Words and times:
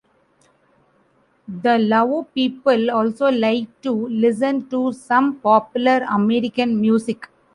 The 1.47 1.77
Lao 1.77 2.23
people 2.33 2.89
also 2.89 3.29
like 3.29 3.81
to 3.83 3.91
listen 3.91 4.67
to 4.69 4.91
some 4.93 5.35
popular 5.39 6.07
American 6.09 6.81
music. 6.81 7.27